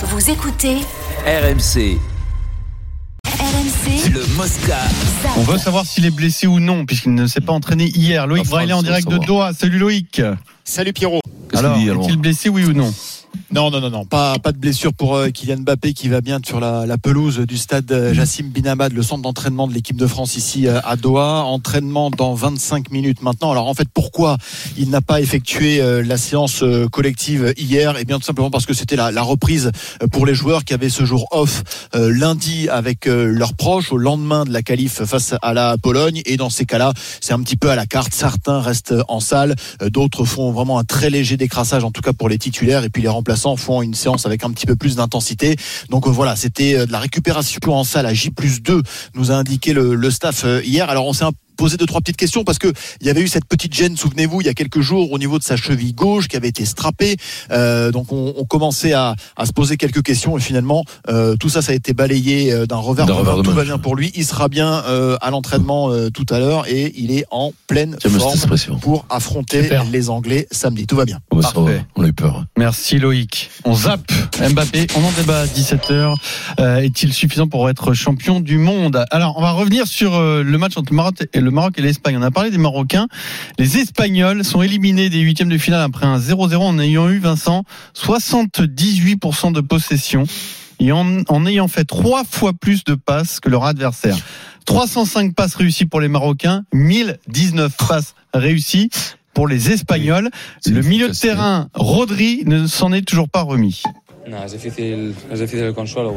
Vous 0.00 0.30
écoutez 0.30 0.76
RMC, 1.26 1.98
RMC 3.26 4.12
le 4.12 4.24
Mosca. 4.36 4.78
On 5.36 5.40
veut 5.40 5.58
savoir 5.58 5.86
s'il 5.86 6.06
est 6.06 6.12
blessé 6.12 6.46
ou 6.46 6.60
non, 6.60 6.86
puisqu'il 6.86 7.14
ne 7.14 7.26
s'est 7.26 7.40
pas 7.40 7.52
entraîné 7.52 7.86
hier. 7.86 8.28
Loïc 8.28 8.44
La 8.44 8.44
France 8.44 8.50
Braille 8.52 8.72
en 8.74 8.82
direct 8.84 9.08
de. 9.08 9.18
Doha. 9.18 9.52
Salut 9.54 9.78
Loïc. 9.78 10.22
Salut 10.62 10.92
Pierrot. 10.92 11.20
Alors 11.52 11.76
est-il 11.76 12.16
blessé, 12.16 12.48
oui 12.48 12.64
ou 12.64 12.74
non? 12.74 12.94
Non, 13.50 13.70
non, 13.70 13.80
non, 13.80 13.88
non, 13.88 14.04
pas, 14.04 14.38
pas 14.38 14.52
de 14.52 14.58
blessure 14.58 14.92
pour 14.92 15.16
euh, 15.16 15.30
Kylian 15.30 15.60
Mbappé 15.60 15.94
qui 15.94 16.08
va 16.08 16.20
bien 16.20 16.38
sur 16.44 16.60
la, 16.60 16.84
la 16.84 16.98
pelouse 16.98 17.38
du 17.38 17.56
stade 17.56 17.90
euh, 17.92 18.12
Jassim 18.12 18.50
Bin 18.54 18.68
Hamad, 18.68 18.92
le 18.92 19.02
centre 19.02 19.22
d'entraînement 19.22 19.66
de 19.66 19.72
l'équipe 19.72 19.96
de 19.96 20.06
France 20.06 20.36
ici 20.36 20.66
euh, 20.66 20.80
à 20.84 20.96
Doha. 20.96 21.44
Entraînement 21.44 22.10
dans 22.10 22.34
25 22.34 22.90
minutes 22.90 23.22
maintenant. 23.22 23.50
Alors 23.50 23.66
en 23.66 23.72
fait, 23.72 23.88
pourquoi 23.88 24.36
il 24.76 24.90
n'a 24.90 25.00
pas 25.00 25.22
effectué 25.22 25.80
la 26.02 26.18
séance 26.18 26.62
collective 26.92 27.54
hier? 27.56 27.96
Eh 27.98 28.04
bien 28.04 28.18
tout 28.18 28.24
simplement 28.24 28.50
parce 28.50 28.66
que 28.66 28.74
c'était 28.74 28.96
la, 28.96 29.10
la 29.10 29.22
reprise 29.22 29.70
pour 30.12 30.26
les 30.26 30.34
joueurs 30.34 30.64
qui 30.64 30.74
avaient 30.74 30.90
ce 30.90 31.04
jour 31.04 31.26
off 31.30 31.88
lundi 31.94 32.68
avec 32.68 33.06
leurs 33.06 33.54
proches 33.54 33.92
au 33.92 33.96
lendemain 33.96 34.44
de 34.44 34.52
la 34.52 34.62
qualif 34.62 35.04
face 35.04 35.34
à 35.40 35.54
la 35.54 35.76
Pologne. 35.78 36.22
Et 36.26 36.36
dans 36.36 36.50
ces 36.50 36.66
cas-là, 36.66 36.92
c'est 37.20 37.32
un 37.32 37.40
petit 37.40 37.56
peu 37.56 37.70
à 37.70 37.76
la 37.76 37.86
carte. 37.86 38.12
Certains 38.12 38.60
restent 38.60 38.94
en 39.08 39.20
salle, 39.20 39.56
d'autres 39.80 40.24
font 40.24 40.52
vraiment 40.52 40.78
un 40.78 40.84
très 40.84 41.10
léger 41.10 41.36
décrassage, 41.36 41.84
en 41.84 41.90
tout 41.90 42.02
cas 42.02 42.12
pour 42.12 42.28
les 42.28 42.38
titulaires, 42.38 42.84
et 42.84 42.90
puis 42.90 43.02
les 43.02 43.08
remplaçants 43.08 43.37
font 43.56 43.82
une 43.82 43.94
séance 43.94 44.26
avec 44.26 44.44
un 44.44 44.50
petit 44.50 44.66
peu 44.66 44.76
plus 44.76 44.96
d'intensité. 44.96 45.56
Donc 45.90 46.06
euh, 46.06 46.10
voilà, 46.10 46.36
c'était 46.36 46.74
euh, 46.74 46.86
de 46.86 46.92
la 46.92 46.98
récupération 46.98 47.60
en 47.68 47.84
salle 47.84 48.06
à 48.06 48.14
J 48.14 48.30
plus 48.30 48.62
2, 48.62 48.82
nous 49.14 49.30
a 49.30 49.34
indiqué 49.34 49.72
le, 49.72 49.94
le 49.94 50.10
staff 50.10 50.44
euh, 50.44 50.62
hier. 50.64 50.88
Alors 50.90 51.06
on 51.06 51.12
s'est 51.12 51.24
un 51.24 51.32
posé 51.58 51.76
deux 51.76 51.84
trois 51.86 52.00
petites 52.00 52.16
questions 52.16 52.44
parce 52.44 52.58
que 52.58 52.72
il 53.02 53.06
y 53.06 53.10
avait 53.10 53.20
eu 53.20 53.28
cette 53.28 53.44
petite 53.44 53.74
gêne 53.74 53.96
souvenez-vous 53.96 54.40
il 54.40 54.46
y 54.46 54.50
a 54.50 54.54
quelques 54.54 54.80
jours 54.80 55.12
au 55.12 55.18
niveau 55.18 55.38
de 55.38 55.44
sa 55.44 55.56
cheville 55.56 55.92
gauche 55.92 56.28
qui 56.28 56.36
avait 56.36 56.48
été 56.48 56.64
strappée 56.64 57.16
Euh, 57.50 57.90
donc 57.90 58.12
on, 58.12 58.32
on 58.36 58.44
commençait 58.44 58.92
à, 58.92 59.14
à 59.36 59.44
se 59.44 59.52
poser 59.52 59.76
quelques 59.76 60.02
questions 60.02 60.38
et 60.38 60.40
finalement 60.40 60.84
euh, 61.08 61.36
tout 61.36 61.48
ça 61.48 61.60
ça 61.60 61.72
a 61.72 61.74
été 61.74 61.92
balayé 61.92 62.52
euh, 62.52 62.64
d'un 62.66 62.76
revers 62.76 63.06
de 63.06 63.12
revers 63.12 63.36
de 63.38 63.42
tout 63.42 63.50
va 63.52 63.64
bien 63.64 63.78
pour 63.78 63.96
lui 63.96 64.12
il 64.14 64.24
sera 64.24 64.48
bien 64.48 64.82
euh, 64.86 65.16
à 65.20 65.30
l'entraînement 65.30 65.90
euh, 65.90 66.10
tout 66.10 66.26
à 66.30 66.38
l'heure 66.38 66.66
et 66.68 66.92
il 66.96 67.10
est 67.10 67.24
en 67.30 67.52
pleine 67.66 67.96
forme 68.00 68.78
pour 68.80 69.04
affronter 69.10 69.62
Super. 69.64 69.84
les 69.84 70.08
Anglais 70.10 70.46
samedi 70.52 70.86
tout 70.86 70.96
va 70.96 71.04
bien 71.04 71.18
Oh, 71.30 71.36
bah, 71.36 71.50
Parfait. 71.52 71.84
on 71.96 72.04
a 72.04 72.08
eu 72.08 72.12
peur. 72.12 72.44
Merci 72.56 72.98
Loïc. 72.98 73.50
On 73.64 73.74
zappe 73.74 74.10
Mbappé. 74.40 74.86
On 74.96 75.04
en 75.04 75.10
débat 75.12 75.40
à 75.40 75.46
17h. 75.46 76.14
Euh, 76.60 76.76
Est-il 76.78 77.12
suffisant 77.12 77.48
pour 77.48 77.68
être 77.68 77.92
champion 77.92 78.40
du 78.40 78.56
monde? 78.58 79.04
Alors, 79.10 79.34
on 79.36 79.42
va 79.42 79.50
revenir 79.52 79.86
sur 79.86 80.14
euh, 80.14 80.42
le 80.42 80.58
match 80.58 80.76
entre 80.76 80.90
le 80.92 80.96
Maroc 80.96 81.14
et, 81.32 81.40
le 81.40 81.47
Maroc 81.50 81.74
et 81.78 81.82
l'Espagne. 81.82 82.16
On 82.18 82.22
a 82.22 82.30
parlé 82.30 82.50
des 82.50 82.58
Marocains. 82.58 83.08
Les 83.58 83.78
Espagnols 83.78 84.44
sont 84.44 84.62
éliminés 84.62 85.10
des 85.10 85.20
huitièmes 85.20 85.48
de 85.48 85.58
finale 85.58 85.82
après 85.82 86.06
un 86.06 86.18
0-0 86.18 86.56
en 86.56 86.78
ayant 86.78 87.08
eu, 87.08 87.18
Vincent, 87.18 87.64
78% 87.96 89.52
de 89.52 89.60
possession 89.60 90.24
et 90.80 90.92
en, 90.92 91.22
en 91.28 91.46
ayant 91.46 91.68
fait 91.68 91.84
trois 91.84 92.24
fois 92.24 92.52
plus 92.52 92.84
de 92.84 92.94
passes 92.94 93.40
que 93.40 93.48
leur 93.48 93.64
adversaire. 93.64 94.16
305 94.64 95.34
passes 95.34 95.54
réussies 95.54 95.86
pour 95.86 96.00
les 96.00 96.08
Marocains, 96.08 96.64
1019 96.72 97.74
passes 97.88 98.14
réussies 98.34 98.90
pour 99.32 99.48
les 99.48 99.70
Espagnols. 99.70 100.30
Le 100.66 100.82
milieu 100.82 101.08
de 101.08 101.14
terrain, 101.14 101.68
Rodri, 101.74 102.42
ne 102.44 102.66
s'en 102.66 102.92
est 102.92 103.02
toujours 103.02 103.28
pas 103.28 103.42
remis. 103.42 103.82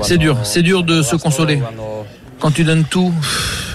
C'est 0.02 0.18
dur, 0.18 0.38
c'est 0.44 0.64
dur 0.64 0.84
de 0.84 1.02
se 1.02 1.16
consoler. 1.16 1.62
Quand 2.40 2.52
tu 2.52 2.64
donnes 2.64 2.84
tout, 2.84 3.14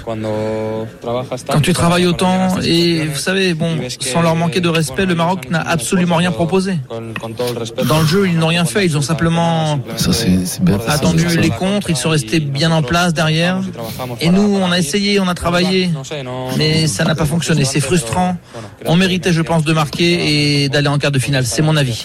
quand 0.07 1.61
tu 1.61 1.73
travailles 1.73 2.07
autant, 2.07 2.61
et 2.61 3.07
vous 3.07 3.19
savez, 3.19 3.55
bon, 3.55 3.77
sans 4.01 4.23
leur 4.23 4.37
manquer 4.37 4.61
de 4.61 4.69
respect, 4.69 5.05
le 5.05 5.15
Maroc 5.15 5.51
n'a 5.51 5.61
absolument 5.61 6.17
rien 6.17 6.31
proposé. 6.31 6.79
Dans 7.89 8.01
le 8.01 8.07
jeu, 8.07 8.29
ils 8.29 8.39
n'ont 8.39 8.47
rien 8.47 8.65
fait, 8.65 8.85
ils 8.85 8.97
ont 8.97 9.03
simplement 9.03 9.81
Ça, 9.97 10.13
attendu 10.87 11.27
les 11.37 11.51
contres, 11.51 11.91
ils 11.91 11.97
sont 11.97 12.11
restés 12.11 12.41
bien 12.41 12.71
en 12.71 12.83
place 12.83 13.15
derrière. 13.15 13.61
Et 14.21 14.31
nous, 14.31 14.57
on 14.63 14.71
a 14.71 14.79
essayé, 14.79 15.19
on 15.19 15.29
a 15.29 15.35
travaillé, 15.35 15.91
mais 16.57 16.87
ça 16.87 17.05
n'a 17.05 17.15
pas 17.15 17.27
fonctionné. 17.27 17.65
C'est 17.65 17.81
frustrant. 17.81 18.37
On 18.85 18.97
méritait, 18.97 19.33
je 19.33 19.43
pense, 19.43 19.65
de 19.65 19.73
marquer 19.73 20.63
et 20.65 20.69
d'aller 20.69 20.89
en 20.89 20.99
quart 20.99 21.11
de 21.11 21.19
finale. 21.19 21.45
C'est 21.47 21.63
mon 21.63 21.77
avis. 21.77 22.05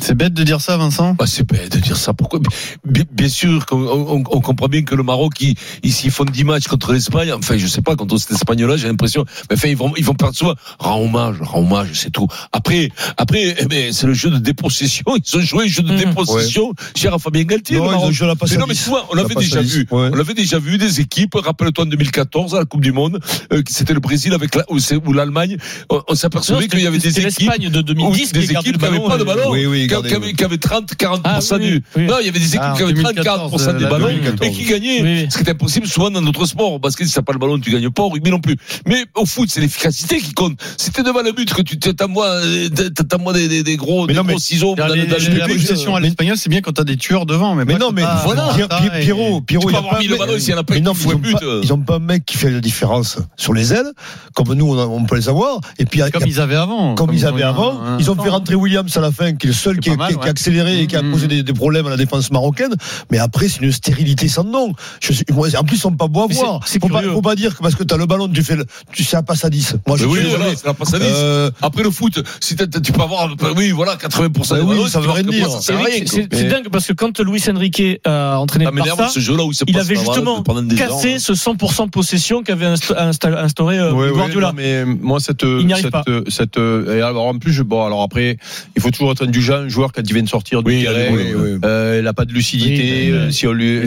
C'est 0.00 0.14
bête 0.14 0.34
de 0.34 0.44
dire 0.44 0.60
ça, 0.60 0.76
Vincent? 0.76 1.14
Bah, 1.14 1.26
c'est 1.26 1.46
bête 1.46 1.72
de 1.72 1.78
dire 1.78 1.96
ça. 1.96 2.14
Pourquoi? 2.14 2.38
Bien, 2.84 3.04
bien 3.10 3.28
sûr 3.28 3.66
qu'on 3.66 3.80
on, 3.80 4.22
on 4.30 4.40
comprend 4.40 4.68
bien 4.68 4.82
que 4.82 4.94
le 4.94 5.02
Maroc, 5.02 5.40
ils, 5.40 5.56
ils 5.82 5.92
s'ils 5.92 6.10
font 6.10 6.24
10 6.24 6.43
matchs 6.44 6.68
contre 6.68 6.92
l'Espagne. 6.92 7.32
Enfin, 7.32 7.56
je 7.56 7.66
sais 7.66 7.82
pas, 7.82 7.96
contre 7.96 8.16
cet 8.18 8.30
Espagnol-là, 8.32 8.76
j'ai 8.76 8.88
l'impression. 8.88 9.24
Mais 9.50 9.56
enfin, 9.56 9.68
ils 9.68 9.76
vont, 9.76 9.92
ils 9.96 10.04
vont 10.04 10.14
perdre 10.14 10.36
soit. 10.36 10.54
Rends 10.78 11.00
hommage, 11.02 11.36
rends 11.40 11.60
hommage, 11.60 11.88
c'est 11.94 12.10
tout. 12.10 12.26
Après, 12.52 12.90
après, 13.16 13.54
eh 13.58 13.64
ben, 13.66 13.92
c'est 13.92 14.06
le 14.06 14.14
jeu 14.14 14.30
de 14.30 14.38
dépossession. 14.38 15.04
Ils 15.16 15.36
ont 15.36 15.40
joué 15.40 15.64
le 15.64 15.70
jeu 15.70 15.82
de 15.82 15.92
Mhm. 15.92 15.98
dépossession. 15.98 16.72
Cher 16.94 17.14
à 17.14 17.18
Fabien 17.18 17.42
Galtier. 17.44 17.78
Non, 17.78 17.86
la 17.90 17.98
Mais 17.98 18.56
non, 18.56 18.66
mais 18.66 18.74
10. 18.74 18.90
on 19.10 19.14
La 19.14 19.22
l'avait 19.22 19.34
déjà 19.34 19.62
10, 19.62 19.76
vu. 19.78 19.86
ouais. 19.90 20.10
On 20.12 20.18
avait 20.20 20.34
déjà 20.34 20.58
vu 20.58 20.78
des 20.78 21.00
équipes. 21.00 21.34
Rappelle-toi 21.34 21.84
en 21.84 21.88
2014 21.88 22.54
à 22.54 22.58
la 22.60 22.64
Coupe 22.64 22.80
du 22.82 22.92
Monde, 22.92 23.18
euh, 23.52 23.62
qui 23.62 23.72
c'était 23.72 23.94
le 23.94 24.00
Brésil 24.00 24.32
avec 24.34 24.54
la, 24.54 24.64
ou 24.70 25.12
l'Allemagne. 25.12 25.56
On, 25.90 26.02
on 26.08 26.14
s'apercevait 26.14 26.68
qu'il 26.68 26.80
y 26.80 26.86
avait 26.86 26.98
des 26.98 27.20
équipes. 27.20 27.50
de 27.60 27.78
ou 27.78 27.82
2010 27.82 28.32
des 28.32 28.50
équipes 28.52 28.78
qui 28.78 28.84
n'avaient 28.84 28.98
pas 29.00 29.16
de 29.16 29.22
euh, 29.22 29.24
ballon, 29.24 29.50
Oui, 29.50 29.66
oui, 29.66 29.80
qui, 29.82 29.86
gardez, 29.88 30.08
qui 30.08 30.14
avaient, 30.14 30.32
qui 30.32 30.44
avaient 30.44 30.58
30, 30.58 30.94
40% 30.94 31.20
Ah, 31.24 31.38
oui, 31.58 31.82
du. 31.96 32.06
Non, 32.06 32.16
il 32.20 32.26
y 32.26 32.28
avait 32.28 32.38
des 32.38 32.46
équipes 32.48 32.60
Ah, 32.62 32.74
qui 32.76 32.82
avaient 32.82 32.92
30, 32.94 33.14
2014, 33.14 33.52
40% 33.52 33.78
des 33.78 33.84
ballons 33.86 34.06
2014. 34.06 34.48
et 34.48 34.52
qui 34.52 34.64
gagnaient. 34.64 35.28
Ce 35.30 35.38
qui 35.38 35.44
est 35.44 35.50
impossible 35.50 35.86
souvent 35.86 36.10
dans 36.10 36.20
notre 36.22 36.33
sport. 36.46 36.80
Parce 36.80 36.96
que 36.96 37.04
si 37.04 37.12
t'as 37.14 37.22
pas 37.22 37.32
le 37.32 37.38
ballon, 37.38 37.58
tu 37.58 37.70
gagnes 37.70 37.90
pas. 37.90 38.02
Au 38.02 38.08
rugby 38.08 38.30
non 38.30 38.40
plus. 38.40 38.56
Mais 38.86 39.04
au 39.14 39.26
foot, 39.26 39.48
c'est 39.50 39.60
l'efficacité 39.60 40.18
qui 40.18 40.32
compte. 40.32 40.58
Si 40.76 40.90
t'es 40.90 41.02
devant 41.02 41.22
le 41.22 41.32
but, 41.32 41.52
que 41.52 41.62
tu 41.62 41.78
t'envoies, 41.78 42.26
euh, 42.26 42.68
des, 42.68 43.48
des, 43.48 43.62
des 43.62 43.76
gros, 43.76 44.06
Mais 44.06 44.12
des 44.12 44.18
non, 44.18 44.24
gros 44.24 44.34
mais- 44.34 44.38
ciseaux 44.40 44.74
dans, 44.74 44.86
Les- 44.88 45.02
le- 45.02 45.06
dans 45.06 45.16
les- 45.16 45.28
le 45.28 45.38
La 45.38 45.48
possession 45.48 45.94
à 45.96 46.00
l'espagnol, 46.00 46.36
c'est 46.36 46.48
bien 46.50 46.60
quand 46.60 46.72
t'as 46.72 46.84
des 46.84 46.96
tueurs 46.96 47.26
devant. 47.26 47.54
Mais, 47.54 47.64
non, 47.76 47.90
mais 47.92 48.02
voilà, 48.24 48.54
Pierrot, 49.00 49.40
Pierrot, 49.42 49.70
il 49.70 49.76
a 49.76 49.82
pas 49.82 49.98
mis 49.98 50.06
un 50.06 50.10
le 50.10 50.16
ballon 50.18 50.38
s'il 50.38 50.50
y 50.50 50.54
en 50.54 50.58
a 50.58 50.64
pas 50.64 50.74
but. 50.74 51.32
pas- 51.32 51.38
euh. 51.42 51.60
Ils 51.62 51.72
ont 51.72 51.78
pas 51.78 51.96
un 51.96 51.98
mec 52.00 52.24
qui 52.26 52.36
fait 52.36 52.50
la 52.50 52.60
différence 52.60 53.18
sur 53.36 53.52
les 53.54 53.72
ailes, 53.72 53.90
comme 54.34 54.52
nous, 54.54 54.76
on, 54.78 55.04
peut 55.04 55.16
les 55.16 55.28
avoir. 55.28 55.60
Et 55.78 55.84
puis, 55.84 56.00
Comme 56.12 56.26
ils 56.26 56.40
avaient 56.40 56.54
avant. 56.56 56.94
comme 56.94 57.12
ils 57.12 57.24
ont 57.24 57.28
avaient 57.28 57.42
avant, 57.42 57.98
ils 57.98 58.10
ont 58.10 58.14
fait 58.22 58.28
rentrer 58.30 58.54
Williams 58.54 58.96
à 58.96 59.00
la 59.00 59.10
fin, 59.12 59.34
qui 59.34 59.46
est 59.46 59.50
le 59.50 59.54
seul 59.54 59.78
qui, 59.80 59.90
a 59.90 59.94
accéléré 60.24 60.80
et 60.80 60.86
qui 60.86 60.96
a 60.96 61.02
Mhm. 61.02 61.10
posé 61.12 61.28
des, 61.28 61.42
des 61.42 61.52
problèmes 61.52 61.86
à 61.86 61.90
la 61.90 61.96
défense 61.96 62.30
marocaine. 62.30 62.74
Mais 63.10 63.18
après, 63.18 63.48
c'est 63.48 63.60
une 63.62 63.72
stérilité 63.72 64.28
sans 64.28 64.44
nom. 64.44 64.68
En 64.70 65.64
plus, 65.64 65.76
ils 65.76 65.78
sont 65.80 65.92
pas 65.92 66.08
beaux 66.08 66.23
c'est- 66.32 66.40
voir. 66.40 66.60
c'est 66.66 66.80
Faut 66.80 66.88
pas, 66.88 67.00
curieux. 67.00 67.12
faut 67.14 67.22
pas 67.22 67.34
dire 67.34 67.56
que 67.56 67.62
parce 67.62 67.74
que 67.74 67.82
t'as 67.84 67.96
le 67.96 68.06
ballon, 68.06 68.28
tu 68.28 68.42
fais 68.42 68.56
le, 68.56 68.64
tu 68.92 69.04
sais, 69.04 69.16
à 69.16 69.22
passe 69.22 69.44
à 69.44 69.50
10. 69.50 69.76
Moi, 69.86 69.96
je 69.96 70.04
oui, 70.06 70.20
voilà, 70.28 70.46
c'est 70.56 70.66
la 70.66 70.74
passe 70.74 70.94
à 70.94 70.98
10. 70.98 71.06
Euh, 71.08 71.50
Après 71.62 71.82
le 71.82 71.90
foot, 71.90 72.22
si 72.40 72.56
t'as- 72.56 72.66
tu 72.66 72.92
peux 72.92 73.02
avoir, 73.02 73.28
oui, 73.56 73.70
voilà, 73.70 73.96
80% 73.96 74.54
Bah 74.54 74.60
des 74.60 74.66
oui, 74.66 74.76
ballons, 74.76 74.88
ça 74.88 75.00
veut 75.00 75.10
rien 75.10 75.22
dire. 75.22 75.48
C'est- 75.60 76.44
dingue 76.48 76.68
parce 76.70 76.86
que 76.86 76.92
quand 76.92 77.18
Luis 77.20 77.42
Enrique 77.48 77.82
a 78.04 78.38
entraîné 78.38 78.64
Ça 78.64 78.70
le 78.70 78.76
Barça, 78.76 79.08
ce 79.08 79.20
jeu-là 79.20 79.44
où 79.44 79.52
il 79.52 79.56
il 79.68 79.78
avait 79.78 79.94
la 79.94 80.00
justement 80.00 80.42
cassé 80.76 81.14
heures. 81.14 81.20
ce 81.20 81.34
100% 81.34 81.86
de 81.86 81.90
possession 81.90 82.42
qu'avait 82.42 82.66
insta- 82.66 82.94
insta- 83.10 83.36
instauré 83.36 83.78
euh, 83.78 83.92
Guardiola. 84.12 84.52
mais 84.54 84.84
moi 84.84 85.20
cette 85.20 85.42
Il 85.42 85.66
n'y 85.66 85.72
arrive 85.72 85.90
cette, 86.28 86.56
alors 86.58 87.26
en 87.26 87.38
plus 87.38 87.52
je, 87.52 87.62
bon 87.62 87.84
alors 87.84 88.02
après 88.02 88.36
il 88.76 88.82
faut 88.82 88.90
toujours 88.90 89.12
être 89.12 89.24
indulgent 89.26 89.54
un 89.64 89.68
joueur 89.68 89.92
quand 89.92 90.02
il 90.04 90.12
vient 90.12 90.22
de 90.22 90.28
sortir 90.28 90.62
du 90.62 90.70
Oui, 90.70 90.80
il 90.82 90.88
a 90.88 90.92
terrain 90.94 91.16
euh, 91.64 91.98
il 92.02 92.06
a 92.06 92.12
pas 92.12 92.24
de 92.24 92.32
lucidité 92.32 93.06
Oui, 93.06 93.10
euh, 93.12 93.30
si 93.30 93.46
on 93.46 93.52
lui 93.52 93.80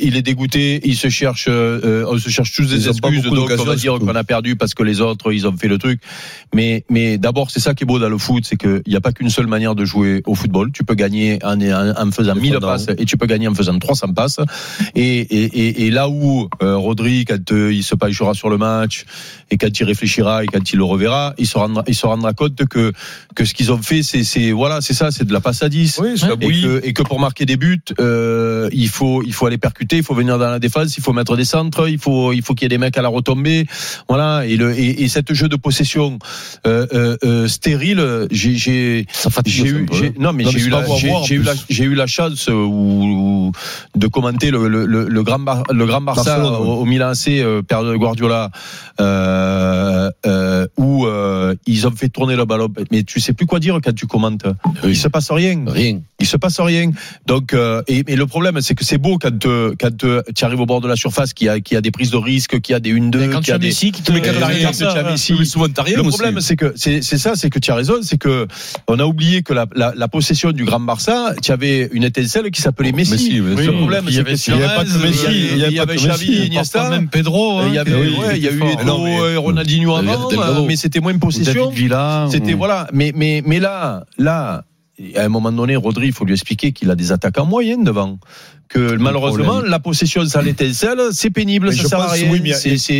Il 0.00 0.16
est 0.16 0.22
dégoûté, 0.22 0.80
euh, 0.84 0.90
il, 0.90 0.90
surtout. 0.90 0.90
se- 0.90 0.90
il 0.90 0.90
est, 0.90 0.90
il 0.90 0.90
est 0.90 0.90
dégoûté 0.90 0.90
il 0.90 0.96
se 0.96 1.08
cherche 1.08 1.46
euh, 1.48 2.04
on 2.08 2.18
se 2.18 2.28
cherche 2.28 2.52
tous 2.52 2.66
des 2.66 2.76
Ils 2.76 2.88
excuses 2.88 3.22
donc 3.22 3.32
on 3.32 3.34
va 3.46 3.56
d'occasions, 3.56 3.74
dire 3.74 3.98
qu'on 3.98 4.14
a 4.14 4.24
perdu 4.24 4.56
parce 4.56 4.74
que 4.74 4.82
les 4.82 5.00
autres 5.00 5.32
ils 5.32 5.46
ont 5.46 5.56
fait 5.56 5.68
le 5.68 5.78
truc 5.78 6.00
mais 6.54 6.84
mais 6.90 7.18
d'abord 7.18 7.50
c'est 7.50 7.60
ça 7.60 7.74
qui 7.74 7.84
est 7.84 7.86
beau 7.86 7.98
dans 7.98 8.08
le 8.08 8.18
foot 8.18 8.44
c'est 8.46 8.56
que 8.56 8.82
il 8.86 8.90
n'y 8.90 8.96
a 8.96 9.00
pas 9.00 9.12
qu'une 9.12 9.30
seule 9.30 9.46
manière 9.46 9.74
de 9.74 9.84
jouer 9.84 10.22
au 10.26 10.34
football 10.34 10.70
tu 10.72 10.84
peux 10.84 10.94
gagner 10.94 11.38
en, 11.44 11.60
en, 11.60 11.94
en 12.08 12.10
faisant 12.10 12.34
1000 12.34 12.42
Défendant. 12.52 12.66
passes 12.68 12.86
et 12.98 13.04
tu 13.04 13.16
peux 13.16 13.26
gagner 13.26 13.48
en 13.48 13.54
faisant 13.54 13.78
300 13.78 14.12
passes 14.14 14.38
et, 14.94 15.02
et, 15.20 15.44
et, 15.44 15.86
et 15.86 15.90
là 15.90 16.08
où 16.08 16.48
euh, 16.62 16.76
Rodri, 16.76 17.24
quand 17.24 17.52
euh, 17.52 17.72
il 17.72 17.82
se 17.82 17.94
penchera 17.94 18.34
sur 18.34 18.48
le 18.50 18.58
match 18.58 19.04
et 19.50 19.56
quand 19.56 19.68
il 19.78 19.84
réfléchira 19.84 20.44
et 20.44 20.46
quand 20.46 20.72
il 20.72 20.76
le 20.76 20.84
reverra, 20.84 21.34
il 21.38 21.46
se 21.46 21.58
rendra, 21.58 21.84
il 21.86 21.94
se 21.94 22.06
rendra 22.06 22.32
compte 22.32 22.64
que 22.66 22.92
que 23.34 23.44
ce 23.44 23.54
qu'ils 23.54 23.70
ont 23.72 23.80
fait, 23.82 24.02
c'est 24.02 24.24
c'est 24.24 24.50
voilà, 24.52 24.80
c'est 24.80 24.94
ça, 24.94 25.10
c'est 25.10 25.24
de 25.24 25.32
la 25.32 25.40
passe 25.40 25.62
à 25.62 25.68
10. 25.68 26.00
Oui, 26.02 26.14
Et 26.40 26.46
que, 26.62 26.86
et 26.86 26.92
que 26.92 27.02
pour 27.02 27.20
marquer 27.20 27.44
des 27.46 27.56
buts, 27.56 27.80
euh, 28.00 28.68
il 28.72 28.88
faut 28.88 29.22
il 29.22 29.32
faut 29.32 29.46
aller 29.46 29.58
percuter, 29.58 29.96
il 29.98 30.02
faut 30.02 30.14
venir 30.14 30.38
dans 30.38 30.50
la 30.50 30.58
défense, 30.62 30.96
il 30.96 31.02
faut 31.02 31.12
mettre 31.12 31.36
des 31.36 31.44
centres, 31.44 31.88
il 31.88 31.98
faut 31.98 32.32
il 32.32 32.40
faut 32.42 32.54
qu'il 32.54 32.64
y 32.64 32.68
ait 32.72 32.76
des 32.76 32.78
mecs 32.78 32.96
à 32.96 33.02
la 33.02 33.08
retombée, 33.08 33.66
voilà. 34.08 34.46
Et 34.46 34.56
le 34.56 34.72
et, 34.78 35.02
et 35.02 35.08
cette 35.08 35.32
jeu 35.34 35.48
de 35.48 35.56
possession 35.56 36.18
euh, 36.66 36.86
euh, 36.94 37.16
euh, 37.24 37.48
stérile, 37.48 38.00
j'ai 38.30 38.54
j'ai 38.56 39.06
eu 39.68 39.86
j'ai- 39.98 40.14
non 40.18 40.32
mais 40.32 40.44
j'ai 40.52 40.60
eu 40.66 40.70
la 40.70 40.78
j'ai 41.26 41.34
eu 41.36 41.42
la 41.42 41.52
j'ai 41.68 41.84
eu 41.84 41.94
la 41.94 42.06
chance 42.06 42.48
où- 42.48 42.52
où- 42.52 43.52
de 44.02 44.06
commenter 44.06 44.50
le 44.50 44.68
le, 44.68 44.86
le, 44.86 45.00
le 45.08 45.22
grand 45.22 45.38
le 45.70 45.84
grand 45.86 46.00
Barça 46.00 46.38
Barcelone, 46.38 46.54
au, 46.66 46.80
au 46.82 46.84
Milan 46.86 47.08
AC 47.14 47.28
euh, 47.28 47.62
Guardiola 48.02 48.50
euh, 49.00 50.10
euh, 50.26 50.41
euh, 50.62 50.66
où 50.76 51.06
euh, 51.06 51.54
ils 51.66 51.86
ont 51.86 51.90
fait 51.92 52.08
tourner 52.08 52.36
le 52.36 52.44
ballon, 52.44 52.68
mais 52.90 53.02
tu 53.02 53.20
sais 53.20 53.32
plus 53.32 53.46
quoi 53.46 53.58
dire 53.60 53.78
quand 53.82 53.94
tu 53.94 54.06
commentes. 54.06 54.44
Il 54.84 54.96
se 54.96 55.08
passe 55.08 55.30
rien. 55.30 55.64
Rien. 55.66 56.00
Il 56.20 56.26
se 56.26 56.36
passe 56.36 56.60
rien. 56.60 56.90
Donc, 57.26 57.52
euh, 57.54 57.82
et, 57.88 58.04
et 58.06 58.16
le 58.16 58.26
problème, 58.26 58.60
c'est 58.60 58.74
que 58.74 58.84
c'est 58.84 58.98
beau 58.98 59.18
quand, 59.18 59.44
euh, 59.46 59.74
quand 59.80 59.96
tu 60.34 60.44
arrives 60.44 60.60
au 60.60 60.66
bord 60.66 60.80
de 60.80 60.88
la 60.88 60.96
surface, 60.96 61.32
qu'il 61.34 61.46
y 61.46 61.50
a, 61.50 61.60
qu'il 61.60 61.74
y 61.74 61.78
a 61.78 61.80
des 61.80 61.90
prises 61.90 62.10
de 62.10 62.16
risque, 62.16 62.60
qu'il 62.60 62.72
y 62.72 62.76
a 62.76 62.80
des 62.80 62.92
1-2, 62.94 63.18
Mais 63.18 63.28
quand 63.28 63.36
qu'il 63.38 63.44
tu 63.44 63.50
y 63.50 63.52
a 63.52 63.56
as 63.56 63.58
des. 63.58 63.66
Messi 63.68 63.92
qui 63.92 64.02
te 64.02 64.12
met 64.12 64.20
quatre 64.20 64.38
quand 64.40 64.46
derrière, 64.48 64.70
tu 64.70 64.84
Mais 65.96 66.02
le 66.02 66.08
aussi. 66.08 66.18
problème, 66.18 66.40
c'est 66.40 66.56
que 66.56 66.72
c'est 66.76 67.02
c'est 67.02 67.18
ça, 67.18 67.34
c'est 67.34 67.50
que 67.50 67.58
tu 67.58 67.70
as 67.70 67.74
raison, 67.74 67.94
c'est 68.02 68.18
que 68.18 68.46
on 68.88 68.98
a 68.98 69.04
oublié 69.04 69.42
que 69.42 69.52
la, 69.52 69.66
la, 69.74 69.92
la 69.96 70.08
possession 70.08 70.52
du 70.52 70.64
Grand 70.64 70.80
Barça, 70.80 71.34
tu 71.42 71.50
avais 71.52 71.88
une 71.92 72.04
étincelle 72.04 72.50
qui 72.50 72.60
s'appelait 72.62 72.92
Messi. 72.92 73.12
Messi, 73.12 73.40
bien 73.40 73.54
le 73.72 73.72
problème, 73.78 74.04
il 74.08 74.12
y 74.12 74.14
c'est 74.14 74.20
avait 74.20 74.32
que 74.32 74.36
Suarez, 74.38 74.60
il 74.60 74.62
y 74.62 74.64
avait 74.64 74.76
pas 74.76 74.84
que 74.84 75.02
Messi, 75.06 75.26
il 75.28 75.58
y 75.58 75.62
avait, 75.64 75.70
il 75.70 75.76
y 75.76 75.80
avait 75.80 75.96
Xavi, 75.96 76.46
Iniesta, 76.46 76.90
même 76.90 77.08
Pedro. 77.08 77.58
hein, 77.58 77.64
il 77.68 77.74
y 77.74 77.78
avait, 77.78 77.90
il 78.36 78.42
y 78.42 78.48
a 78.48 78.52
eu 78.52 78.60
mais- 78.60 79.36
Ronaldinho 79.36 79.96
avant, 79.96 80.28
Delgado. 80.52 80.66
mais 80.66 80.76
c'était 80.76 81.00
moins 81.00 81.12
une 81.12 81.18
possession. 81.20 81.66
David 81.66 81.78
Villa. 81.78 82.26
C'était 82.30 82.54
ou- 82.54 82.58
voilà, 82.58 82.86
mais 82.92 83.12
mais 83.14 83.42
mais 83.44 83.60
là, 83.60 84.04
là, 84.18 84.64
à 85.16 85.22
un 85.22 85.28
moment 85.28 85.50
donné, 85.52 85.74
Rodri, 85.76 86.06
il 86.08 86.12
faut 86.12 86.24
lui 86.24 86.34
expliquer 86.34 86.72
qu'il 86.72 86.90
a 86.90 86.94
des 86.94 87.12
attaquants 87.12 87.46
moyens 87.46 87.82
devant. 87.84 88.18
Que 88.72 88.96
malheureusement, 88.96 89.60
la 89.60 89.78
possession 89.78 90.24
sans 90.26 90.40
l'étincelle, 90.40 90.98
c'est 91.12 91.28
pénible, 91.30 91.68
Mais 91.70 91.76
ça 91.76 91.88
sert 91.88 92.00
à 92.00 92.06
rien. 92.08 92.30
oui, 92.30 92.52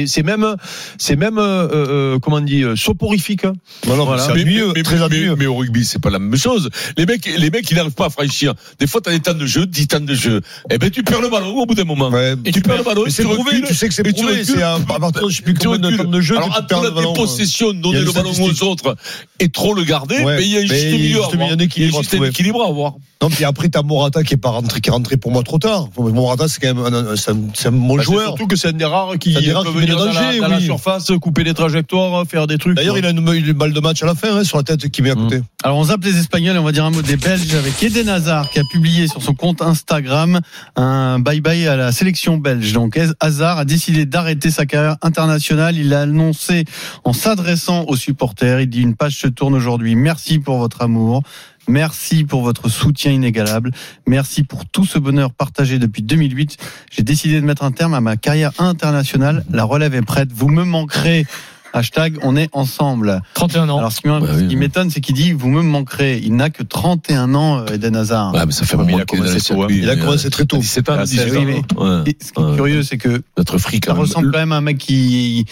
C'est 0.07 0.23
même 0.23 0.57
c'est 0.99 1.17
même 1.17 1.39
euh, 1.39 1.69
euh, 1.73 2.19
comment 2.19 2.37
on 2.37 2.41
dit 2.41 2.63
euh, 2.63 2.77
soporifique. 2.77 3.47
Voilà, 3.85 4.05
Voilà. 4.05 4.23
c'est 4.23 4.35
mais, 4.35 4.43
ennuyeux, 4.43 4.73
mais- 4.77 4.83
très 4.83 4.97
mais- 4.97 5.03
ennuyeux. 5.03 5.35
mais 5.37 5.47
au 5.47 5.57
rugby, 5.57 5.85
c'est 5.85 5.99
pas 5.99 6.11
la 6.11 6.19
même 6.19 6.37
chose. 6.39 6.69
Les 6.99 7.07
mecs, 7.07 7.25
les 7.27 7.51
mecs, 7.51 7.71
ils 7.71 7.75
n'arrivent 7.77 7.95
pas 7.95 8.07
à 8.07 8.11
franchir. 8.11 8.55
Des 8.79 8.87
fois, 8.87 9.01
t'as 9.01 9.13
des 9.13 9.21
temps 9.21 9.33
de 9.35 9.47
jeu, 9.47 9.65
10 9.67 9.87
temps 9.89 10.01
de 10.01 10.15
jeu. 10.15 10.41
Eh 10.71 10.77
ben, 10.79 10.91
tu 10.91 11.03
perds 11.03 11.23
le 11.23 11.29
ballon 11.31 11.57
au 11.57 11.67
bout 11.67 11.75
d'un 11.75 11.85
moment. 11.85 12.11
Ouais. 12.11 12.35
Et 12.45 12.53
tu 12.53 12.61
perds 12.61 12.77
le 12.79 12.85
ballon, 12.85 13.05
c'est 13.09 13.23
prouvé, 13.25 13.63
tu 13.67 13.75
sais 13.75 13.89
que 13.89 13.95
c'est 13.95 14.03
prouvé. 14.03 14.45
C'est 14.45 14.63
à 14.63 14.79
partir 14.79 15.23
de 15.25 15.29
je 15.31 15.37
sais 15.37 15.43
plus 15.43 15.55
combien 15.55 15.79
de 15.79 15.97
temps 15.97 16.05
de 16.05 16.21
jeu 16.21 16.37
Alors, 16.37 16.49
entre 16.49 16.83
la 16.83 16.89
Il 16.89 17.79
y 17.79 17.83
donner 17.83 18.01
le 18.01 18.13
ballon 18.13 18.33
aux 18.41 18.63
autres 18.65 18.97
et 19.41 19.49
trop 19.49 19.75
le 19.75 19.85
garder, 19.85 20.19
Ouais. 20.23 20.37
mais 20.37 20.45
il 20.45 20.51
y 20.51 20.57
a 20.59 20.61
juste 20.63 20.73
un 20.73 21.59
équilibre 21.59 22.01
à 22.23 22.27
équilibre 22.29 22.63
avoir. 22.63 22.95
Non, 23.23 23.31
puis 23.31 23.45
après, 23.45 23.69
t'as 23.69 23.83
Morata 23.83 24.25
qui 24.25 24.35
est 24.35 24.37
pas 24.37 24.51
rentré, 24.51 24.81
qui 24.81 24.89
est 24.89 24.93
rentré 24.93 25.17
pour 25.17 25.31
moi 25.31 25.43
trop 25.45 25.59
tard. 25.63 25.89
Morata, 25.99 26.49
c'est 26.49 26.61
quand 26.61 26.75
même 26.75 26.85
un, 26.95 27.13
un- 27.13 27.17
c'est 27.17 27.31
un, 27.31 27.37
c'est 27.55 27.69
un 27.69 27.73
bon 27.73 27.97
Bah, 27.97 28.03
joueur. 28.03 28.25
Surtout 28.29 28.47
que 28.47 28.57
c'est 28.57 28.69
un 28.69 28.73
des 28.73 28.85
rares 28.85 29.19
qui 29.19 29.33
des 29.35 29.53
rares 29.53 29.65
peut 29.65 29.71
qui 29.73 29.79
venir 29.79 29.97
dans, 29.99 30.05
la, 30.07 30.13
danger, 30.13 30.41
la 30.41 30.61
surface, 30.61 31.11
couper 31.21 31.45
les 31.45 31.55
trajectoires, 31.55 32.25
faire 32.27 32.47
des 32.47 32.59
trucs. 32.59 32.77
D'ailleurs, 32.77 32.99
il 32.99 33.07
a 33.07 33.11
une, 33.11 33.19
une 33.33 33.53
balle 33.53 33.73
de 33.73 33.81
match 33.81 34.03
à 34.03 34.07
la 34.07 34.15
fin, 34.15 34.37
hein, 34.37 34.45
sur 34.45 34.59
la 34.59 34.63
tête 34.65 34.89
qui 34.91 35.01
met 35.03 35.11
à 35.11 35.15
côté. 35.15 35.41
Alors 35.65 35.79
on 35.79 35.85
zappe 35.85 36.05
les 36.05 36.19
Espagnols 36.19 36.57
et 36.57 36.59
on 36.59 36.65
va 36.65 36.73
dire 36.73 36.85
un 36.85 36.91
mot 36.91 37.03
des 37.03 37.17
Belges 37.17 37.55
avec 37.55 37.81
Eden 37.83 38.09
Hazard 38.09 38.51
qui 38.51 38.59
a 38.59 38.63
publié 38.71 39.07
sur 39.07 39.23
son 39.23 39.35
compte 39.35 39.63
Instagram 39.63 40.41
un 40.77 41.21
bye-bye 41.21 41.69
à 41.69 41.77
la 41.77 41.93
sélection 41.93 42.37
belge. 42.37 42.73
Donc 42.73 42.99
Hazard 43.21 43.59
a 43.59 43.65
décidé 43.65 44.05
d'arrêter 44.05 44.51
sa 44.51 44.67
carrière 44.67 44.97
internationale. 45.03 45.77
Il 45.77 45.89
l'a 45.89 46.01
annoncé 46.03 46.65
en 47.05 47.13
s'adressant 47.13 47.85
aux 47.85 47.97
supporters. 47.97 48.61
Il 48.61 48.69
dit 48.69 48.81
une 48.83 48.97
page 48.97 49.17
se 49.19 49.29
tourne 49.29 49.55
aujourd'hui. 49.55 49.95
Merci 49.95 50.39
pour 50.41 50.59
votre 50.59 50.83
amour. 50.83 51.23
Merci 51.69 52.25
pour 52.25 52.43
votre 52.43 52.69
soutien 52.69 53.13
inégalable. 53.13 53.71
Merci 54.07 54.43
pour 54.43 54.67
tout 54.67 54.85
ce 54.85 54.99
bonheur 54.99 55.33
partagé 55.33 55.79
depuis 55.79 56.03
2008. 56.03 56.57
J'ai 56.91 57.03
décidé 57.03 57.41
de 57.41 57.47
mettre 57.47 57.63
un 57.65 57.73
terme 57.73 57.95
à 57.95 58.01
ma 58.01 58.17
carrière 58.17 58.53
internationale. 58.59 59.45
La 59.51 59.65
relève 59.65 59.95
est 59.95 60.03
prête. 60.03 60.31
Vous 60.33 60.49
me 60.49 60.65
manquerez. 60.65 61.27
Hashtag 61.75 62.19
on 62.23 62.37
est 62.37 62.51
ensemble. 62.53 63.23
31 63.33 63.71
ans. 63.71 63.79
Alors 63.79 63.93
ce 63.93 64.03
qui 64.03 64.09
Bah 64.09 64.19
oui, 64.21 64.45
oui. 64.49 64.57
m'étonne, 64.57 64.91
c'est 64.91 65.01
qu'il 65.01 65.15
dit 65.15 65.33
vous 65.33 65.49
me 65.49 65.63
manquerez. 65.63 66.19
Il 66.23 66.37
n'a 66.37 66.51
que 66.51 66.63
31 66.63 67.35
ans, 67.35 67.61
euh, 67.61 67.67
Eden 67.75 67.97
Hazard. 67.97 68.35
Ouais, 68.35 68.45
mais 68.45 68.53
ça 68.53 68.67
fait 68.67 68.77
un 68.77 68.81
il 68.83 68.91
moment 68.91 68.99
a 68.99 69.05
commencé 69.07 69.41
tôt, 69.41 69.63
hein. 69.63 69.69
Il 69.71 69.89
a 69.89 69.97
commencé 69.97 70.29
très 70.29 70.45
tôt. 70.45 70.59
17 70.59 70.91
ans, 70.91 70.97
Ah, 70.99 71.07
c'est- 71.07 71.25
18 71.25 71.39
oui, 71.39 71.45
mais- 71.47 71.59
ans. 71.83 72.03
Ouais. 72.03 72.11
Et 72.11 72.17
ce 72.23 72.33
qui 72.33 72.41
est 72.43 72.45
Ouais. 72.45 72.55
curieux, 72.57 72.83
c'est 72.83 72.99
que 72.99 73.23
Notre 73.39 73.57
fric, 73.57 73.87
ça 73.87 73.95
ressemble 73.95 74.31
quand 74.33 74.39
même 74.39 74.53
à 74.53 74.57
un 74.57 74.61
mec 74.61 74.77
qui 74.77 75.47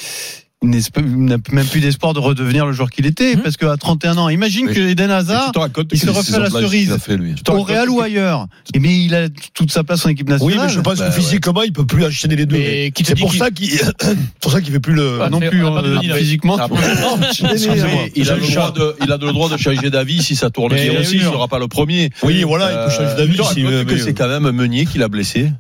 n'a 0.62 1.36
même 1.52 1.66
plus 1.66 1.80
d'espoir 1.80 2.12
de 2.12 2.18
redevenir 2.18 2.66
le 2.66 2.72
joueur 2.72 2.90
qu'il 2.90 3.06
était, 3.06 3.34
Mhm. 3.34 3.42
parce 3.42 3.56
qu'à 3.56 3.76
31 3.78 4.18
ans, 4.18 4.28
imagine 4.28 4.66
Oui. 4.68 4.74
que 4.74 4.80
Eden 4.80 5.10
Et 5.10 5.14
Hazard, 5.14 5.52
il 5.92 5.98
se 5.98 6.10
refait 6.10 6.38
la 6.38 6.50
cerise. 6.50 6.96
fait, 6.98 7.18
au 7.50 7.62
Real 7.62 7.88
ou 7.88 8.00
ailleurs, 8.02 8.46
et 8.74 8.78
mais 8.78 9.04
il 9.04 9.14
a 9.14 9.28
toute 9.54 9.72
sa 9.72 9.84
place 9.84 10.04
en 10.04 10.10
équipe 10.10 10.26
Oui, 10.28 10.32
nationale. 10.34 10.66
mais 10.68 10.72
je 10.72 10.80
pense 10.80 10.98
Bah, 10.98 11.08
que 11.08 11.12
physiquement, 11.12 11.62
il 11.62 11.72
peut 11.72 11.86
plus 11.86 12.04
enchaîner 12.04 12.36
les 12.36 12.44
deux. 12.46 12.58
C'est 13.04 13.18
pour 13.18 13.32
ça 13.32 13.50
qu'il, 13.50 13.70
c'est 13.70 14.16
pour 14.40 14.52
ça 14.52 14.60
qu'il 14.60 14.72
fait 14.72 14.80
plus 14.80 14.94
le. 14.94 15.18
Non 15.30 15.38
plus 15.40 15.64
euh, 15.64 16.00
physiquement. 16.18 16.58
Il 18.14 18.28
a 18.30 18.36
le 18.36 18.46
droit 18.46 18.72
de, 18.72 18.96
il 19.02 19.10
a 19.12 19.16
le 19.16 19.32
droit 19.32 19.48
de 19.48 19.56
changer 19.56 19.90
d'avis 19.90 20.22
si 20.22 20.36
ça 20.36 20.50
tourne 20.50 20.74
bien 20.74 20.90
oui, 20.90 20.96
aussi. 20.98 21.16
Il 21.16 21.26
oui. 21.26 21.32
sera 21.32 21.48
pas 21.48 21.58
le 21.58 21.68
premier. 21.68 22.10
Oui, 22.22 22.42
voilà, 22.42 22.70
il 22.72 22.84
peut 22.86 22.90
changer 23.02 23.16
d'avis. 23.16 23.38
Si- 23.96 24.02
c'est 24.04 24.14
quand 24.14 24.28
même 24.28 24.50
Meunier 24.50 24.84
qui 24.86 24.98
l'a 24.98 25.08
blessé. 25.08 25.50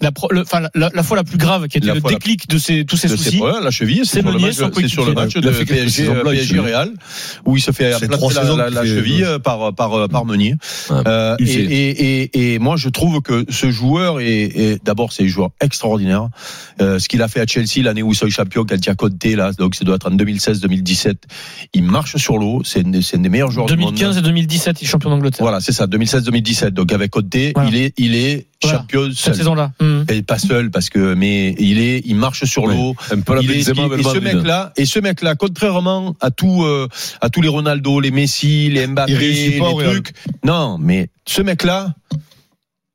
La, 0.00 0.12
pro- 0.12 0.28
le- 0.30 0.42
enfin, 0.42 0.60
la, 0.76 0.90
la 0.94 1.02
fois 1.02 1.16
la 1.16 1.24
plus 1.24 1.38
grave 1.38 1.66
qui 1.66 1.78
était 1.78 1.88
La 1.88 1.94
le 1.94 2.00
la- 2.00 2.08
déclic 2.10 2.48
de 2.48 2.56
ces, 2.58 2.84
tous 2.84 2.96
ces 2.96 3.08
de 3.08 3.16
ses- 3.16 3.24
soucis. 3.24 3.40
ouais, 3.42 3.50
la 3.60 3.72
cheville, 3.72 4.02
C'est 4.04 4.20
sur, 4.20 4.26
le 4.28 4.32
Meunier, 4.34 4.46
match- 4.46 4.86
sur 4.86 5.04
le 5.06 5.12
match 5.12 5.34
de 5.34 5.40
Il 5.40 5.48
a 5.48 5.50
PSG, 5.64 6.06
PSG 6.22 6.52
lui. 6.54 6.60
Real, 6.60 6.90
où 7.44 7.56
il 7.56 7.60
se 7.60 7.72
fait 7.72 7.90
trois 8.08 8.32
la, 8.32 8.40
saisons 8.42 8.56
la- 8.56 8.84
cheville 8.84 9.24
euh, 9.24 9.38
par, 9.40 9.74
par, 9.74 10.08
par 10.08 10.24
Meunier. 10.24 10.54
Ouais. 10.90 10.96
Euh, 11.06 11.34
et, 11.40 11.44
et, 11.44 12.22
et, 12.22 12.54
et 12.54 12.58
moi, 12.60 12.76
je 12.76 12.88
trouve 12.90 13.20
que 13.22 13.44
ce 13.48 13.72
joueur 13.72 14.20
est, 14.20 14.26
est- 14.44 14.84
d'abord, 14.84 15.12
c'est 15.12 15.24
un 15.24 15.26
joueur 15.26 15.50
extraordinaire. 15.60 16.28
Euh, 16.80 17.00
ce 17.00 17.08
qu'il 17.08 17.20
a 17.22 17.26
fait 17.26 17.40
à 17.40 17.46
Chelsea 17.46 17.82
l'année 17.82 18.02
où 18.04 18.12
ils 18.12 18.16
sont 18.16 18.28
champions, 18.28 18.64
quand 18.64 18.76
il 18.76 18.86
y 18.86 18.90
a 18.90 18.94
Conte 18.94 19.24
là, 19.24 19.50
donc 19.52 19.74
ça 19.74 19.84
doit 19.84 19.96
être 19.96 20.06
en 20.08 20.14
2016-2017. 20.14 21.14
Il 21.74 21.82
marche 21.82 22.16
sur 22.18 22.38
l'eau. 22.38 22.62
C'est 22.64 22.86
un, 22.86 22.90
des- 22.90 23.02
c'est 23.02 23.16
un 23.16 23.20
des 23.20 23.28
meilleurs 23.28 23.50
joueurs 23.50 23.66
du 23.66 23.76
monde. 23.76 23.94
2015 23.94 24.18
et 24.18 24.22
2017, 24.22 24.80
il 24.80 24.84
est 24.84 24.88
champion 24.88 25.10
d'Angleterre. 25.10 25.40
Voilà, 25.42 25.60
c'est 25.60 25.72
ça, 25.72 25.86
2016-2017. 25.88 26.70
Donc 26.70 26.92
avec 26.92 27.10
Conte, 27.10 27.34
Voilà. 27.54 27.68
il 27.68 27.76
est, 27.76 27.94
il 27.98 28.14
est 28.14 28.46
Voilà. 28.62 28.78
champion 28.78 29.04
Cette 29.10 29.16
seul. 29.16 29.34
saison-là. 29.36 29.72
Mhm. 29.80 30.06
Et 30.10 30.22
pas 30.22 30.38
seul 30.38 30.70
parce 30.70 30.90
que, 30.90 31.14
mais 31.14 31.54
il 31.60 31.78
est, 31.80 32.02
il 32.04 32.16
marche 32.16 32.44
sur 32.44 32.64
Oui. 32.64 32.74
l'eau. 32.74 32.94
Il- 33.40 33.50
et 33.52 33.62
ce 33.62 33.70
Benzema. 33.72 34.20
mec-là, 34.20 34.72
et 34.76 34.84
ce 34.84 34.98
mec-là, 34.98 35.36
contrairement 35.36 36.16
à 36.20 36.30
tout, 36.32 36.64
euh, 36.64 36.88
à 37.20 37.30
tous 37.30 37.40
les 37.40 37.48
Ronaldo, 37.48 38.00
les 38.00 38.10
Messi, 38.10 38.68
les 38.70 38.86
Mbappé, 38.88 39.12
les 39.16 39.58
trucs. 39.58 40.12
Non, 40.44 40.76
mais 40.78 41.08
ce 41.26 41.40
mec-là, 41.42 41.94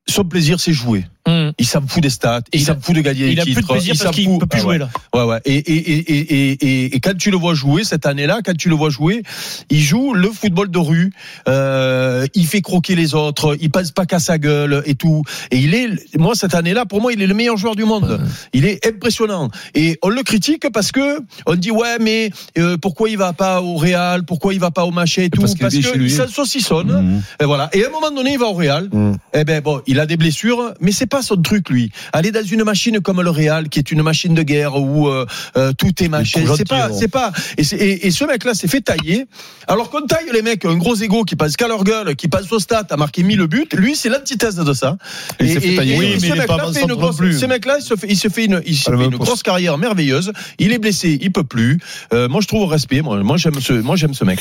son 0.07 0.25
plaisir, 0.25 0.59
c'est 0.59 0.73
jouer. 0.73 1.05
Mhm. 1.27 1.53
Il 1.57 1.65
s'en 1.65 1.81
fout 1.87 2.03
des 2.03 2.09
stats, 2.09 2.41
il 2.51 2.59
il 2.59 2.65
s'en 2.65 2.79
fout 2.79 2.95
de 2.95 3.01
gagner 3.01 3.27
Il 3.29 3.35
des 3.35 3.41
a 3.41 3.43
plus 3.45 3.55
titres. 3.55 3.67
de 3.67 3.73
plaisir 3.73 3.93
il 3.93 3.97
parce 3.97 4.09
s'en 4.09 4.21
qu'il 4.21 4.37
peut 4.39 4.45
plus 4.45 4.59
Ah 4.59 4.61
jouer 4.63 4.77
là. 4.77 4.89
Ouais, 5.15 5.23
ouais. 5.23 5.39
Et, 5.45 5.55
et, 5.55 5.91
et, 5.93 5.97
et, 6.11 6.51
et, 6.51 6.95
et 6.95 6.99
quand 6.99 7.15
tu 7.17 7.31
le 7.31 7.37
vois 7.37 7.53
jouer 7.53 7.83
cette 7.83 8.05
année-là, 8.05 8.39
quand 8.43 8.55
tu 8.57 8.67
le 8.69 8.75
vois 8.75 8.89
jouer, 8.89 9.23
il 9.69 9.79
joue 9.79 10.13
le 10.13 10.29
football 10.29 10.69
de 10.69 10.79
rue. 10.79 11.11
Euh, 11.47 12.25
il 12.33 12.45
fait 12.45 12.61
croquer 12.61 12.95
les 12.95 13.15
autres. 13.15 13.57
Il 13.61 13.69
passe 13.71 13.91
pas 13.91 14.05
qu'à 14.05 14.19
sa 14.19 14.37
gueule 14.37 14.83
et 14.85 14.95
tout. 14.95 15.23
Et 15.51 15.59
il 15.59 15.73
est, 15.75 15.89
moi 16.17 16.35
cette 16.35 16.55
année-là, 16.55 16.85
pour 16.85 17.01
moi, 17.01 17.13
il 17.13 17.21
est 17.21 17.27
le 17.27 17.33
meilleur 17.33 17.57
joueur 17.57 17.75
du 17.75 17.85
monde. 17.85 18.19
Il 18.53 18.65
est 18.65 18.85
impressionnant. 18.85 19.49
Et 19.75 19.97
on 20.01 20.09
le 20.09 20.23
critique 20.23 20.67
parce 20.73 20.91
que 20.91 21.19
on 21.45 21.55
dit 21.55 21.71
ouais, 21.71 21.99
mais 21.99 22.31
euh, 22.57 22.77
pourquoi 22.77 23.09
il 23.09 23.17
va 23.17 23.33
pas 23.33 23.61
au 23.61 23.75
Real? 23.77 24.23
Pourquoi 24.25 24.53
il 24.53 24.59
va 24.59 24.71
pas 24.71 24.85
au 24.85 24.91
machin 24.91 25.23
et 25.23 25.29
tout? 25.29 25.41
Parce 25.41 25.53
qu'il 25.55 25.83
que 25.85 25.97
lui. 25.97 26.09
ça 26.11 26.27
saucissonne. 26.27 26.91
Mhm. 26.91 27.21
Et 27.41 27.45
voilà. 27.45 27.69
Et 27.73 27.83
à 27.83 27.87
un 27.87 27.91
moment 27.91 28.11
donné, 28.11 28.33
il 28.33 28.39
va 28.39 28.47
au 28.47 28.53
Real. 28.53 28.89
Eh 29.33 29.43
ben 29.43 29.61
bon, 29.61 29.81
il 29.87 29.99
a 29.99 30.05
des 30.05 30.17
blessures, 30.17 30.73
mais 30.81 30.91
c'est 30.91 31.05
pas 31.13 31.21
son 31.21 31.37
truc 31.37 31.69
lui. 31.69 31.91
Aller 32.11 32.31
dans 32.31 32.43
une 32.43 32.63
machine 32.63 32.99
comme 32.99 33.21
le 33.21 33.29
Real, 33.29 33.69
qui 33.69 33.79
est 33.79 33.91
une 33.91 34.01
machine 34.01 34.33
de 34.33 34.41
guerre 34.41 34.75
où 34.75 35.07
euh, 35.07 35.25
euh, 35.57 35.71
tout 35.77 36.03
est 36.03 36.07
machin, 36.07 36.41
c'est 36.57 36.67
pas, 36.67 36.87
gentil, 36.87 36.99
c'est 36.99 37.07
pas. 37.07 37.31
Et, 37.57 37.61
et, 37.61 38.07
et 38.07 38.11
ce 38.11 38.25
mec-là 38.25 38.53
s'est 38.53 38.67
fait 38.67 38.81
tailler. 38.81 39.27
Alors 39.67 39.89
qu'on 39.89 40.01
taille 40.01 40.29
les 40.33 40.41
mecs, 40.41 40.65
un 40.65 40.75
gros 40.75 40.95
ego 40.95 41.23
qui 41.23 41.35
passe 41.35 41.55
qu'à 41.55 41.67
leur 41.67 41.83
gueule, 41.83 42.15
qui 42.15 42.27
passe 42.27 42.51
au 42.51 42.59
stade, 42.59 42.87
a 42.89 42.97
marqué 42.97 43.23
1000 43.23 43.47
buts. 43.47 43.67
Lui, 43.73 43.95
c'est 43.95 44.09
l'antithèse 44.09 44.55
de 44.55 44.73
ça. 44.73 44.97
Il 45.39 45.49
s'est 45.49 45.59
fait 45.59 45.75
tailler. 45.75 45.97
Oui, 45.97 46.09
mais 46.13 46.19
ce 46.19 46.33
mec-là 46.33 46.71
fait 46.73 46.81
une 46.81 46.95
grosse-. 46.95 47.17
Ce 47.17 47.45
mec-là, 47.45 47.77
il 47.79 47.83
se 47.83 47.95
fait, 47.95 48.07
il 48.09 48.17
se 48.17 48.27
fait 48.27 48.45
une, 48.45 48.61
il 48.65 48.75
se 48.75 48.91
la 48.91 48.97
fait 48.97 49.05
une 49.05 49.17
grosse 49.17 49.43
carrière 49.43 49.77
merveilleuse. 49.77 50.33
Il 50.59 50.73
est 50.73 50.79
blessé, 50.79 51.17
il 51.21 51.31
peut 51.31 51.43
plus. 51.43 51.79
Euh, 52.13 52.27
moi, 52.27 52.41
je 52.41 52.47
trouve 52.47 52.63
au 52.63 52.67
respect. 52.67 53.01
Moi, 53.01 53.21
moi 53.23 53.37
j'aime 53.37 53.59
ce, 53.59 53.73
moi 53.73 53.95
j'aime 53.95 54.13
ce 54.13 54.23
mec. 54.25 54.39